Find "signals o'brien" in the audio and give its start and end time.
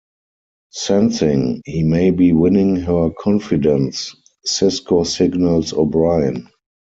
5.05-6.49